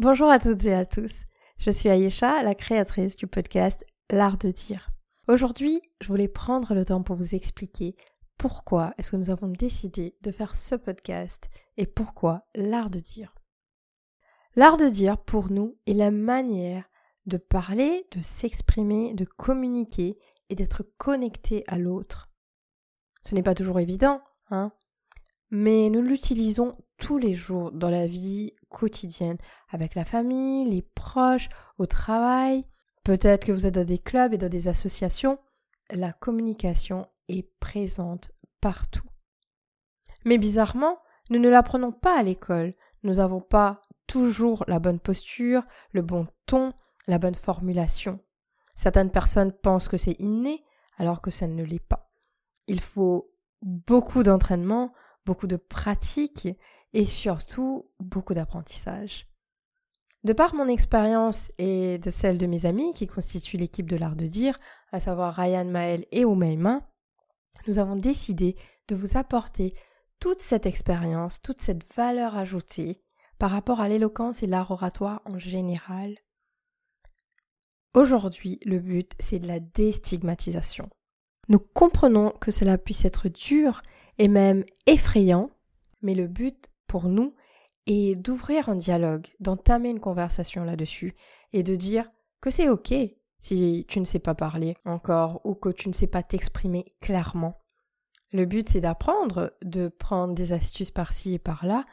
Bonjour 0.00 0.30
à 0.30 0.38
toutes 0.38 0.64
et 0.64 0.74
à 0.74 0.86
tous. 0.86 1.10
Je 1.58 1.72
suis 1.72 1.88
Aïcha, 1.88 2.44
la 2.44 2.54
créatrice 2.54 3.16
du 3.16 3.26
podcast 3.26 3.84
L'art 4.10 4.38
de 4.38 4.52
dire. 4.52 4.90
Aujourd'hui, 5.26 5.82
je 6.00 6.06
voulais 6.06 6.28
prendre 6.28 6.72
le 6.72 6.84
temps 6.84 7.02
pour 7.02 7.16
vous 7.16 7.34
expliquer 7.34 7.96
pourquoi 8.36 8.94
est-ce 8.96 9.10
que 9.10 9.16
nous 9.16 9.30
avons 9.30 9.48
décidé 9.48 10.14
de 10.22 10.30
faire 10.30 10.54
ce 10.54 10.76
podcast 10.76 11.48
et 11.76 11.84
pourquoi 11.84 12.46
l'art 12.54 12.90
de 12.90 13.00
dire. 13.00 13.34
L'art 14.54 14.76
de 14.76 14.88
dire, 14.88 15.18
pour 15.18 15.50
nous, 15.50 15.76
est 15.88 15.94
la 15.94 16.12
manière 16.12 16.88
de 17.26 17.36
parler, 17.36 18.06
de 18.12 18.20
s'exprimer, 18.20 19.14
de 19.14 19.24
communiquer 19.24 20.16
et 20.48 20.54
d'être 20.54 20.84
connecté 20.96 21.64
à 21.66 21.76
l'autre. 21.76 22.30
Ce 23.24 23.34
n'est 23.34 23.42
pas 23.42 23.56
toujours 23.56 23.80
évident, 23.80 24.22
hein, 24.50 24.70
mais 25.50 25.90
nous 25.90 26.02
l'utilisons 26.02 26.76
tous 26.98 27.18
les 27.18 27.34
jours 27.34 27.72
dans 27.72 27.90
la 27.90 28.06
vie 28.06 28.54
quotidienne, 28.68 29.38
avec 29.70 29.94
la 29.94 30.04
famille, 30.04 30.68
les 30.68 30.82
proches, 30.82 31.48
au 31.78 31.86
travail. 31.86 32.64
Peut-être 33.04 33.46
que 33.46 33.52
vous 33.52 33.66
êtes 33.66 33.74
dans 33.74 33.84
des 33.84 33.98
clubs 33.98 34.34
et 34.34 34.38
dans 34.38 34.48
des 34.48 34.68
associations. 34.68 35.38
La 35.90 36.12
communication 36.12 37.06
est 37.28 37.48
présente 37.60 38.30
partout. 38.60 39.08
Mais 40.24 40.38
bizarrement, 40.38 40.98
nous 41.30 41.38
ne 41.38 41.48
l'apprenons 41.48 41.92
pas 41.92 42.18
à 42.18 42.22
l'école. 42.22 42.74
Nous 43.02 43.14
n'avons 43.14 43.40
pas 43.40 43.82
toujours 44.06 44.64
la 44.66 44.78
bonne 44.78 45.00
posture, 45.00 45.62
le 45.92 46.02
bon 46.02 46.26
ton, 46.46 46.72
la 47.06 47.18
bonne 47.18 47.34
formulation. 47.34 48.20
Certaines 48.74 49.10
personnes 49.10 49.52
pensent 49.52 49.88
que 49.88 49.96
c'est 49.96 50.20
inné, 50.20 50.64
alors 50.98 51.20
que 51.20 51.30
ça 51.30 51.46
ne 51.46 51.62
l'est 51.62 51.78
pas. 51.78 52.10
Il 52.66 52.80
faut 52.80 53.32
beaucoup 53.62 54.22
d'entraînement, 54.22 54.92
beaucoup 55.24 55.46
de 55.46 55.56
pratique 55.56 56.48
et 56.92 57.06
surtout 57.06 57.90
beaucoup 58.00 58.34
d'apprentissage. 58.34 59.28
De 60.24 60.32
par 60.32 60.54
mon 60.54 60.66
expérience 60.66 61.52
et 61.58 61.98
de 61.98 62.10
celle 62.10 62.38
de 62.38 62.46
mes 62.46 62.66
amis 62.66 62.92
qui 62.92 63.06
constituent 63.06 63.56
l'équipe 63.56 63.88
de 63.88 63.96
l'art 63.96 64.16
de 64.16 64.26
dire, 64.26 64.58
à 64.90 65.00
savoir 65.00 65.34
Ryan 65.34 65.64
Maël 65.64 66.06
et 66.10 66.24
Oumaima, 66.24 66.82
nous 67.66 67.78
avons 67.78 67.96
décidé 67.96 68.56
de 68.88 68.94
vous 68.94 69.16
apporter 69.16 69.74
toute 70.20 70.40
cette 70.40 70.66
expérience, 70.66 71.40
toute 71.40 71.62
cette 71.62 71.84
valeur 71.94 72.36
ajoutée 72.36 73.00
par 73.38 73.50
rapport 73.50 73.80
à 73.80 73.88
l'éloquence 73.88 74.42
et 74.42 74.46
l'art 74.46 74.70
oratoire 74.70 75.22
en 75.24 75.38
général. 75.38 76.16
Aujourd'hui, 77.94 78.58
le 78.64 78.80
but, 78.80 79.12
c'est 79.20 79.38
de 79.38 79.46
la 79.46 79.60
déstigmatisation. 79.60 80.88
Nous 81.48 81.58
comprenons 81.58 82.30
que 82.30 82.50
cela 82.50 82.76
puisse 82.76 83.04
être 83.04 83.28
dur 83.28 83.82
et 84.18 84.28
même 84.28 84.64
effrayant, 84.86 85.50
mais 86.02 86.14
le 86.14 86.26
but 86.26 86.70
pour 86.88 87.08
nous 87.08 87.34
est 87.86 88.16
d'ouvrir 88.16 88.68
un 88.68 88.76
dialogue, 88.76 89.28
d'entamer 89.40 89.90
une 89.90 90.00
conversation 90.00 90.64
là-dessus 90.64 91.14
et 91.52 91.62
de 91.62 91.76
dire 91.76 92.10
que 92.40 92.50
c'est 92.50 92.68
ok 92.68 92.92
si 93.38 93.86
tu 93.88 94.00
ne 94.00 94.04
sais 94.04 94.18
pas 94.18 94.34
parler 94.34 94.76
encore 94.84 95.40
ou 95.44 95.54
que 95.54 95.68
tu 95.68 95.88
ne 95.88 95.94
sais 95.94 96.08
pas 96.08 96.22
t'exprimer 96.22 96.94
clairement. 97.00 97.60
Le 98.32 98.44
but 98.44 98.68
c'est 98.68 98.80
d'apprendre, 98.80 99.56
de 99.62 99.88
prendre 99.88 100.34
des 100.34 100.52
astuces 100.52 100.90
par-ci 100.90 101.34
et 101.34 101.38
par-là 101.38 101.84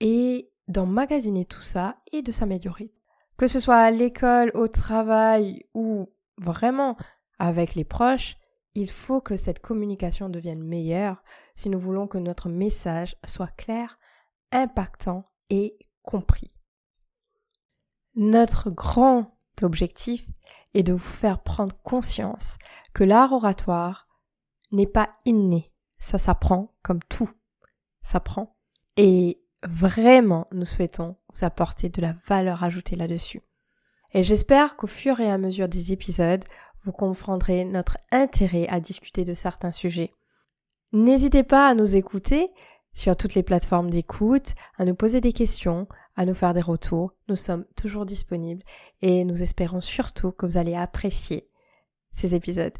et 0.00 0.50
d'emmagasiner 0.68 1.44
tout 1.44 1.62
ça 1.62 1.96
et 2.12 2.22
de 2.22 2.32
s'améliorer. 2.32 2.92
Que 3.36 3.48
ce 3.48 3.60
soit 3.60 3.76
à 3.76 3.90
l'école, 3.90 4.50
au 4.54 4.68
travail 4.68 5.66
ou 5.74 6.12
vraiment 6.38 6.96
avec 7.38 7.74
les 7.74 7.84
proches, 7.84 8.36
il 8.74 8.90
faut 8.90 9.20
que 9.20 9.36
cette 9.36 9.60
communication 9.60 10.28
devienne 10.28 10.62
meilleure 10.62 11.22
si 11.54 11.68
nous 11.68 11.78
voulons 11.78 12.06
que 12.06 12.18
notre 12.18 12.48
message 12.48 13.16
soit 13.26 13.54
clair, 13.56 13.98
impactant 14.52 15.24
et 15.50 15.78
compris. 16.02 16.54
Notre 18.14 18.70
grand 18.70 19.36
objectif 19.62 20.26
est 20.74 20.82
de 20.82 20.92
vous 20.92 20.98
faire 20.98 21.42
prendre 21.42 21.76
conscience 21.82 22.58
que 22.92 23.04
l'art 23.04 23.32
oratoire 23.32 24.08
n'est 24.72 24.86
pas 24.86 25.06
inné, 25.24 25.72
ça 25.98 26.18
s'apprend 26.18 26.74
comme 26.82 27.02
tout 27.08 27.30
s'apprend. 28.02 28.56
Et 28.96 29.42
vraiment, 29.64 30.46
nous 30.52 30.64
souhaitons 30.64 31.16
vous 31.32 31.44
apporter 31.44 31.88
de 31.88 32.00
la 32.00 32.14
valeur 32.26 32.62
ajoutée 32.62 32.96
là-dessus. 32.96 33.40
Et 34.12 34.22
j'espère 34.22 34.76
qu'au 34.76 34.86
fur 34.86 35.18
et 35.20 35.30
à 35.30 35.38
mesure 35.38 35.68
des 35.68 35.92
épisodes, 35.92 36.44
vous 36.84 36.92
comprendrez 36.92 37.64
notre 37.64 37.98
intérêt 38.12 38.68
à 38.68 38.78
discuter 38.78 39.24
de 39.24 39.34
certains 39.34 39.72
sujets. 39.72 40.12
N'hésitez 40.92 41.42
pas 41.42 41.68
à 41.68 41.74
nous 41.74 41.96
écouter 41.96 42.52
sur 42.94 43.16
toutes 43.16 43.34
les 43.34 43.42
plateformes 43.42 43.90
d'écoute, 43.90 44.54
à 44.78 44.84
nous 44.84 44.94
poser 44.94 45.20
des 45.20 45.32
questions, 45.32 45.86
à 46.16 46.24
nous 46.24 46.34
faire 46.34 46.54
des 46.54 46.60
retours. 46.60 47.12
Nous 47.28 47.36
sommes 47.36 47.64
toujours 47.76 48.06
disponibles 48.06 48.62
et 49.02 49.24
nous 49.24 49.42
espérons 49.42 49.80
surtout 49.80 50.32
que 50.32 50.46
vous 50.46 50.56
allez 50.56 50.74
apprécier 50.74 51.48
ces 52.12 52.34
épisodes. 52.34 52.74